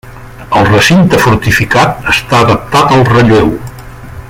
El 0.59 0.63
recinte 0.69 1.19
fortificat 1.25 2.09
està 2.15 2.41
adaptat 2.47 2.97
al 2.97 3.07
relleu. 3.13 3.55